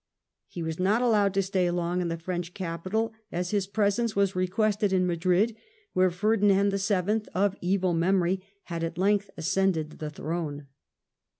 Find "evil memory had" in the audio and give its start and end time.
7.61-8.83